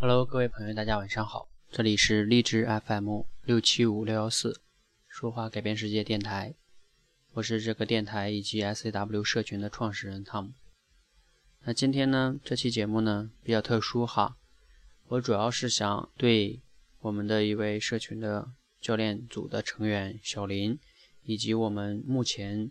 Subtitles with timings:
[0.00, 4.60] Hello，各位朋友，大家晚上好，这里是荔枝 FM 六七五六幺四，
[5.08, 6.54] 说话改变世界电台，
[7.32, 10.52] 我是这个电台以及 SAW 社群的创始人汤姆。
[11.64, 14.36] 那今天呢，这期节目呢比较特殊哈，
[15.08, 16.60] 我主要是想对
[17.00, 20.78] 我们的一位社群的教练组的成员小林，
[21.24, 22.70] 以及我们目前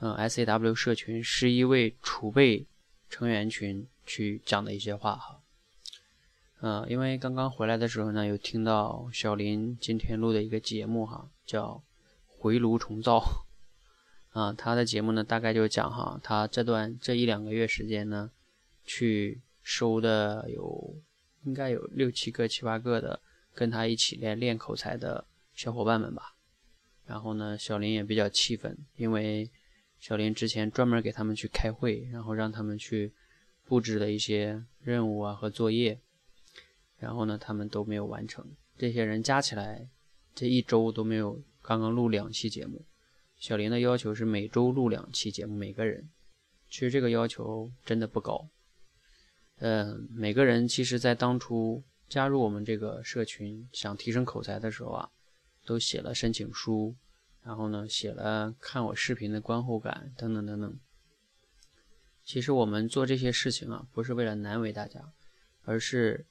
[0.00, 2.66] 嗯 SAW 社群十一位储备
[3.08, 5.39] 成员群去讲的一些话哈。
[6.62, 11.68] 嗯，因为刚刚回来的时候呢，有听到小林今天录的一个节目哈，叫
[12.26, 13.18] 《回炉重造》
[14.38, 18.30] 啊，他的节目呢大概就讲哈，他这段这一两个月时间呢，
[18.84, 20.94] 去收的有
[21.44, 23.18] 应该有六七个、七八个的
[23.54, 25.24] 跟他一起练练口才的
[25.54, 26.34] 小伙伴们吧。
[27.06, 29.50] 然后呢，小林也比较气愤，因为
[29.98, 33.10] 小林之前专门给他们去开会，然后让他们去
[33.64, 35.98] 布置的一些任务啊和作业。
[37.00, 38.46] 然后呢，他们都没有完成。
[38.76, 39.88] 这些人加起来，
[40.34, 42.84] 这一周都没有刚刚录两期节目。
[43.38, 46.08] 小林的要求是每周录两期节目，每个人。
[46.68, 48.46] 其实这个要求真的不高。
[49.56, 55.10] 嗯，每个人其实在当初加入我们这个社群，想提升口才的时候啊，
[55.64, 56.94] 都写了申请书，
[57.42, 60.78] 然后呢，写了看我视频的观后感等等等等。
[62.24, 65.00] 其实我们做这些事情啊，不是为了难为大家，
[65.64, 66.26] 而是。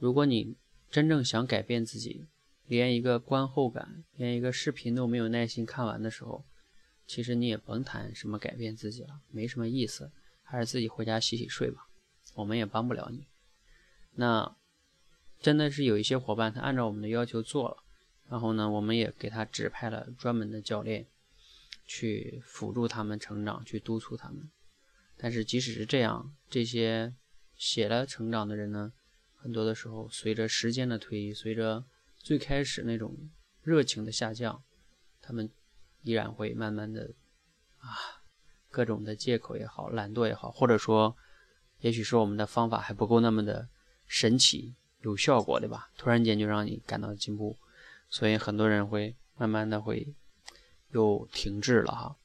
[0.00, 0.56] 如果你
[0.90, 2.26] 真正想改变自己，
[2.66, 6.42] 连一个观后感、连一个视频都没有耐心看完的时候，
[7.06, 10.10] 其实你也甭谈什么改变自己了，没什么意思，
[10.42, 11.86] 还是自己回家洗洗睡吧。
[12.32, 13.26] 我们也帮不了你。
[14.14, 14.56] 那
[15.38, 17.76] 真的是有一些伙伴，他按照我们的要求做了，
[18.28, 21.06] 然后呢，我们也给他指派了专门的教练
[21.86, 24.50] 去辅助他们成长，去督促他们。
[25.18, 27.12] 但是即使是这样，这些
[27.54, 28.94] 写了成长的人呢？
[29.42, 31.82] 很多的时候，随着时间的推移，随着
[32.18, 33.16] 最开始那种
[33.62, 34.62] 热情的下降，
[35.22, 35.48] 他们
[36.02, 37.10] 依然会慢慢的
[37.78, 38.20] 啊，
[38.70, 41.16] 各种的借口也好，懒惰也好，或者说，
[41.78, 43.66] 也许是我们的方法还不够那么的
[44.06, 45.90] 神奇有效果，对吧？
[45.96, 47.56] 突然间就让你感到进步，
[48.10, 50.14] 所以很多人会慢慢的会
[50.90, 52.16] 又停滞了哈。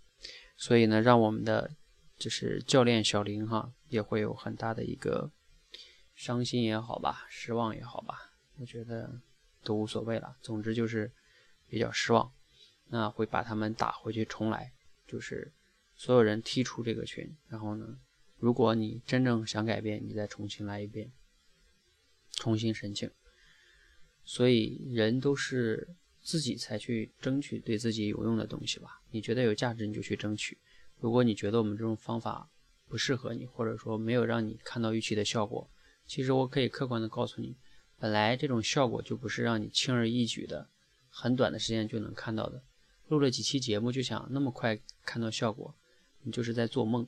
[0.58, 1.72] 所以呢，让我们的
[2.18, 5.32] 就是教练小林哈，也会有很大的一个。
[6.16, 9.22] 伤心也好吧，失望也好吧，我觉得
[9.64, 10.36] 都无所谓了。
[10.42, 11.12] 总之就是
[11.68, 12.34] 比较失望，
[12.88, 14.72] 那会把他们打回去重来，
[15.06, 15.52] 就是
[15.96, 17.36] 所有人踢出这个群。
[17.50, 18.00] 然后呢，
[18.38, 21.12] 如果你真正想改变，你再重新来一遍，
[22.32, 23.12] 重新申请。
[24.24, 29.02] 所以人都是自己才去争取对自己有用的东西吧。
[29.12, 30.58] 你觉得有价值，你就去争取。
[31.00, 32.50] 如果你觉得我们这种方法
[32.88, 35.70] 不适合你，或者说没有让你看到预期的效果，
[36.08, 37.56] 其实我可以客观的告诉你，
[37.98, 40.70] 本来这种效果就不是让你轻而易举的，
[41.10, 42.64] 很短的时间就能看到的。
[43.08, 45.76] 录了几期节目就想那么快看到效果，
[46.22, 47.08] 你就是在做梦。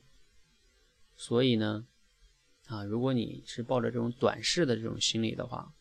[1.16, 1.86] 所以呢，
[2.66, 5.72] 啊，如果你是抱着这种短视的这种心理的话，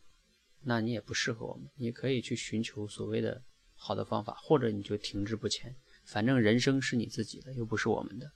[0.64, 1.70] 那你也不适合我们。
[1.76, 3.42] 你可以去寻求所谓的
[3.76, 5.76] 好的方法，或者你就停滞不前。
[6.04, 8.32] 反正人生是你自己的，又不是我们的，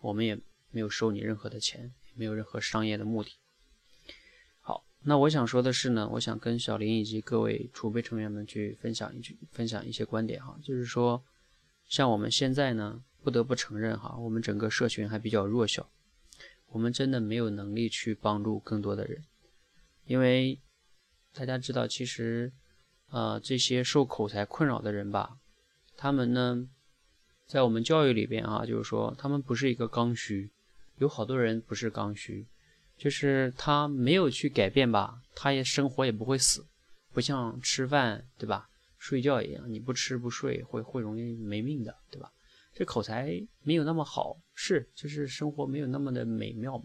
[0.00, 0.38] 我们也
[0.70, 3.32] 没有收你任何的钱，也没有任何商业的目的。
[5.02, 11.24] 那我想说的是呢，我想跟小林以及各位储备成员们去分享一句，分享一些观点哈，就是说，
[11.86, 15.88] 像我们现在呢，不得不承认哈，我们整个社群还比较弱小，
[16.68, 19.24] 我们真的没有能力去帮助更多的人，
[20.04, 20.60] 因为
[21.32, 22.52] 大家知道，其实，
[23.08, 25.38] 呃，这些受口才困扰的人吧，
[25.96, 26.68] 他们呢，
[27.46, 30.50] 在我们教育里边啊，就是说，他们不是一个刚需，
[30.98, 32.46] 有好多人不是刚需。
[33.00, 36.62] 就是他没有去改变吧，他也生活也不会死，
[37.14, 38.68] 不像吃饭对吧，
[38.98, 42.30] 睡觉一样，你不吃不睡会会容易没命的对吧？
[42.74, 46.84] 这口才没有那么好，是就是生活没有那么的美妙嘛，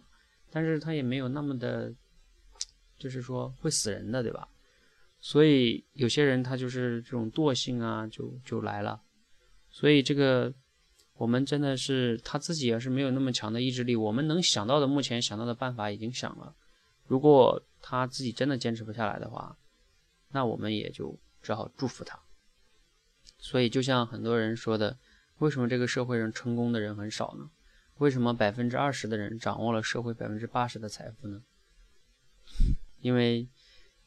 [0.50, 1.94] 但是他也没有那么的，
[2.98, 4.48] 就是说会死人的对吧？
[5.20, 9.02] 所以有些人他就是这种惰性啊，就就来了，
[9.70, 10.54] 所以这个。
[11.18, 13.96] 我们真的是他自己也是没有那么强的意志力。
[13.96, 16.54] 我们能想到的，目前想到的办法已经想了。
[17.08, 19.58] 如果他自己真的坚持不下来的话，
[20.32, 22.20] 那我们也就只好祝福他。
[23.38, 24.98] 所以，就像很多人说的，
[25.38, 27.50] 为什么这个社会上成功的人很少呢？
[28.00, 31.42] 为什么百分之二十的人掌握了社会百分之八十的财富呢？
[33.00, 33.48] 因为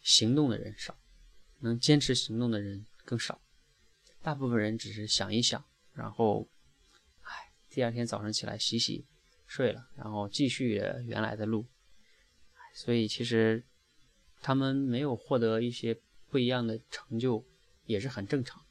[0.03, 0.95] 行动的人少，
[1.61, 3.41] 能坚持行动的人更少。
[4.21, 5.65] 大部分人只是想一想，
[5.95, 6.47] 然后。
[7.71, 9.05] 第二天早上起来洗洗
[9.47, 11.67] 睡了，然后继续原来的路。
[12.75, 13.65] 所以其实
[14.41, 15.99] 他们没有获得一些
[16.31, 17.45] 不一样的成就，
[17.87, 18.63] 也是很正常。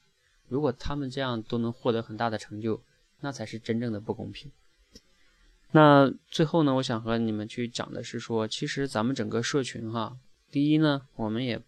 [0.47, 2.81] 如果他们这样都能获得很大的成就，
[3.19, 4.51] 那才是真正的不公平。
[5.71, 10.17] 那最后呢，我想和你们去讲的是说，其实咱们整个社群哈，
[10.49, 11.61] 第一呢，我们也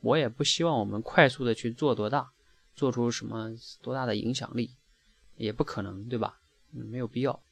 [0.00, 2.32] 我也不希望我们快速的去做多大，
[2.74, 4.74] 做出什么多大的影响力，
[5.36, 6.40] 也不可能，对吧？
[6.84, 7.42] 没有必要。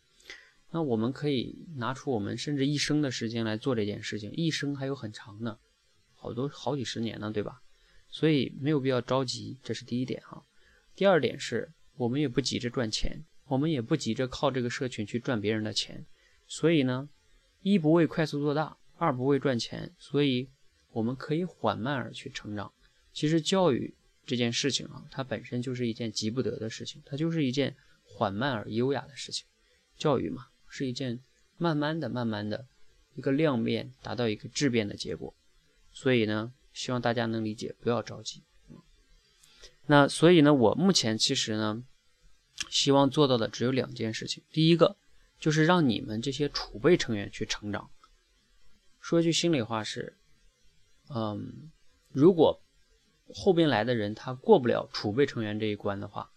[0.71, 5.59] 那我们可以拿出我们甚至一生的时间来做这件事情，一生还有很长呢，
[6.15, 7.63] 好多好几十年呢，对吧？
[8.11, 10.45] 所以没有必要着急，这是第一点哈。
[10.97, 16.05] 第二点是我们也不急着赚钱，我们也不急着靠这个社群去赚别人的钱，
[16.47, 17.09] 所以呢，
[17.63, 20.49] 一不为快速做大，二不为赚钱，所以
[20.91, 22.73] 我们可以缓慢而去成长。
[23.13, 23.95] 其实教育
[24.27, 27.77] 这件事情啊，它本身就是一件急不得的事情，它就是一件
[28.15, 29.45] 缓慢而优雅的事情，
[29.99, 30.47] 教育嘛。
[30.77, 31.21] 是一件
[31.57, 32.67] 慢慢的、慢慢的
[33.15, 35.33] 一个量变达到一个质变的结果，
[35.93, 38.43] 所以呢，希望大家能理解，不要着急。
[39.87, 41.85] 那所以呢，我目前其实呢，
[42.69, 44.43] 希望做到的只有两件事情。
[44.51, 44.97] 第一个
[45.39, 47.89] 就是让你们这些储备成员去成长。
[49.01, 50.17] 说句心里话是，
[51.15, 51.71] 嗯，
[52.11, 52.61] 如果
[53.33, 56.33] 后边来的人他过不了储备成员这一关的话，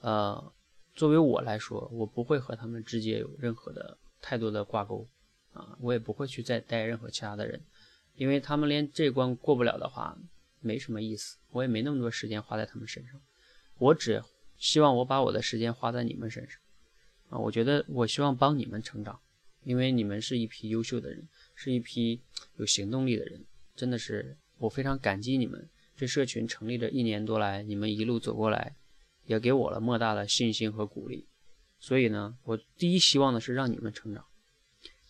[0.00, 0.50] 呃。
[0.94, 5.06] 作为我来说，我不会和他们直接有任何的太多的挂钩，
[5.52, 7.60] 啊，我也不会去再带任何其他的人，
[8.16, 10.18] 因为他们连这关过不了的话，
[10.60, 13.18] 没什么意思，我也没那么多时间花在他们身上，
[13.78, 14.22] 我只
[14.58, 16.60] 希望我把我的时间花在你们身上，
[17.30, 19.18] 啊，我觉得我希望帮你们成长，
[19.64, 22.20] 因为你们是一批优秀的人，是一批
[22.56, 23.42] 有行动力的人，
[23.74, 25.66] 真的是我非常感激你们，
[25.96, 28.74] 这社群成立了一年多来，你们一路走过来。
[29.30, 31.24] 也给我了莫大的信心和鼓励，
[31.78, 34.24] 所以呢，我第一希望的是让你们成长，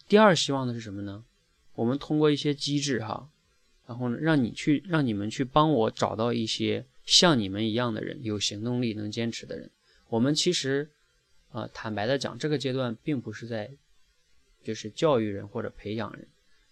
[0.07, 1.25] 第二希望的是什么呢？
[1.73, 3.31] 我们通过一些机制哈，
[3.87, 9.71] 然后呢，让你去让你们去帮我找到一些像你们一样的人，有行动力、能坚持的人。
[10.09, 10.91] 我们其实，
[11.49, 13.71] 啊，坦白的讲，这个阶段并不是在
[14.63, 16.29] 就是教育人或者培养人，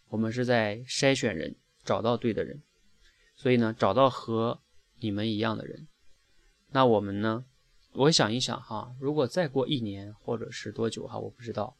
[0.08, 2.60] 我们是在筛选人，找到对的人。
[3.36, 4.60] 所以呢，找到和
[5.00, 5.88] 你们一样的人。
[6.70, 7.44] 那我们呢？
[7.94, 11.74] 我想一想哈，如果再过一年或者是多久哈，我不知道。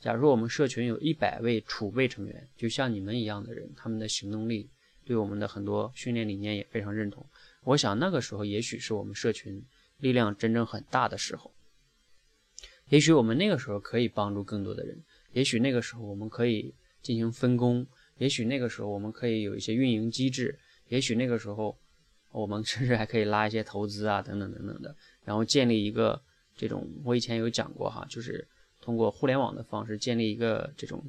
[0.00, 4.70] 假如我们社群有一百位储备成员，就像你们一样的人，他们的行动力
[5.04, 7.24] 对我们的很多训练理念也非常认同。
[7.64, 9.62] 我想那个时候，也许是我们社群
[9.98, 11.52] 力量真正很大的时候。
[12.88, 14.98] 也许我们那个时候可以帮助更多的人，
[15.32, 20.58] 也许那个时候我们可以进行分工，也许那个时候我们可以有一些运营机制，
[20.88, 21.78] 也许那个时候。
[22.32, 24.94] 我们甚至还可以拉一些投资啊，等等等等的，
[25.24, 26.20] 然后建立一个
[26.56, 28.46] 这种，我以前有讲过哈，就是
[28.80, 31.04] 通过互联网的方式建立一个这种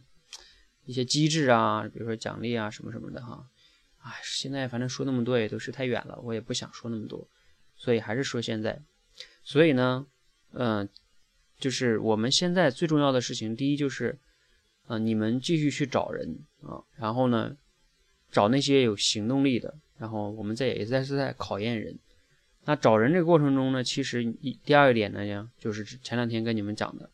[0.86, 3.46] 一些机制啊，比如说奖励啊什么什么的哈。
[4.04, 7.28] 哎，现在反正说那么多也都是太远了，我也不想说那么多，
[7.76, 8.82] 所以还是说现在。
[9.44, 10.08] 所以呢，
[10.54, 10.90] 嗯，
[11.60, 14.18] 就是我们现在最重要的事情，第一就是，
[14.88, 17.56] 嗯，你们继续去找人啊，然后呢，
[18.32, 19.74] 找那些有行动力的。
[19.98, 21.96] 然后我们在也在是在考验人，
[22.66, 27.08] 那找人这个过程中呢，其实一第二点呢，就是前两天跟你们讲的，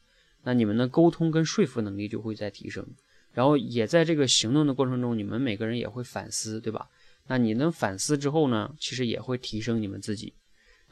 [0.44, 2.88] 那你们的沟通跟说服能力就会在提升，
[3.34, 6.88] 然后也在这个行动的过程中，你们每个人也会反思，对吧？
[7.28, 10.34] 那你能反思之后呢，其实也会提升你们自己。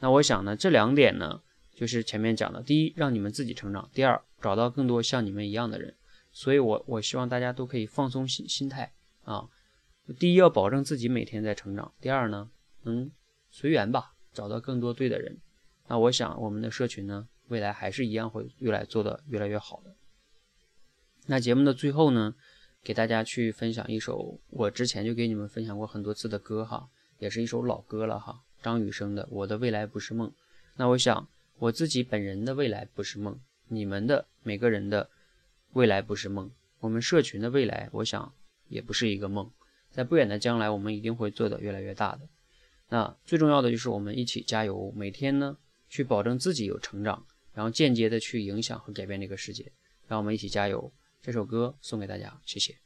[0.00, 1.40] 那我想呢，这两点呢，
[1.74, 5.94] 就是前面讲的，第一让你们自己成长，第二找到更多像你们一样的人。
[6.30, 8.92] 所以我我希望大家都可以放松心心态
[9.24, 9.48] 啊。
[10.18, 12.50] 第一要保证自己每天在成长，第二呢，
[12.82, 13.10] 能
[13.50, 15.36] 随缘吧，找到更多对的人。
[15.88, 19.94] 那我想我们的社群呢，未来还是一样会越来做的越来越好的。
[21.26, 22.34] 那节目的最后呢，
[22.84, 30.28] 给大家去分享一首我之前就给你们分享过很多次的歌哈，也是一首老歌了哈，张雨生的《我的未来不是梦》。
[30.76, 35.10] 那我想我自己本人的未来不是梦，你们的每个人的
[35.72, 36.48] 未来不是梦，
[36.78, 38.32] 我们社群的未来，我想
[38.68, 39.50] 也不是一个梦。
[39.96, 42.28] 在不远的将来，我们一定会做得越来越大的。
[42.90, 45.56] 那最重要的就是我们一起加油，每天呢
[45.88, 49.72] 去保证自己有成长，然后间接的去影响和改变这个世界。
[50.06, 50.92] 让我们一起加油！
[51.20, 52.85] 这首歌送给大家，谢谢。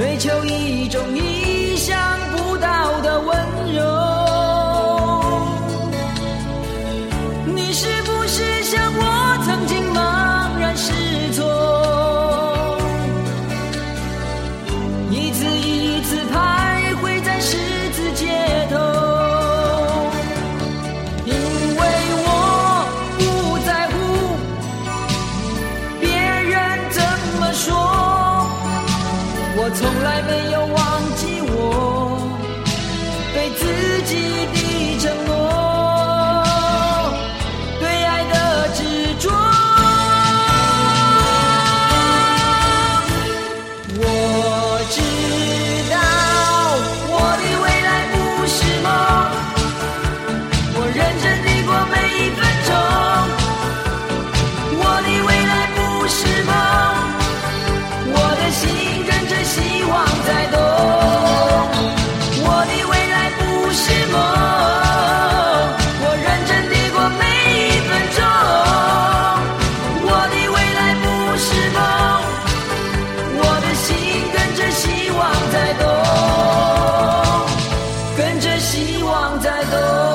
[0.00, 1.39] 追求一种意
[29.74, 32.18] 从来没有忘记我
[33.32, 33.62] 对自
[34.04, 34.12] 己
[34.52, 34.59] 的
[78.70, 80.09] 希望在多。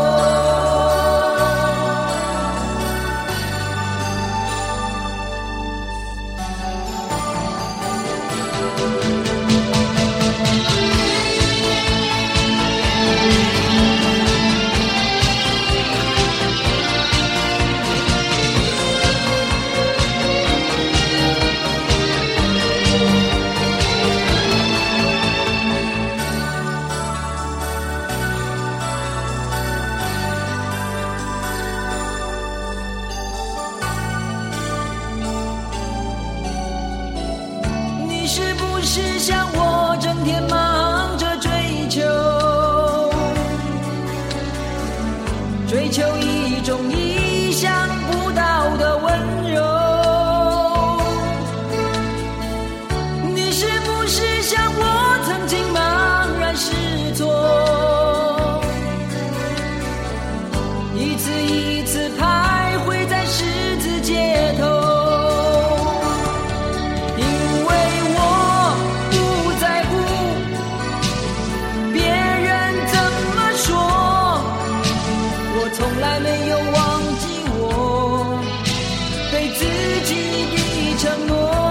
[80.97, 81.64] 承诺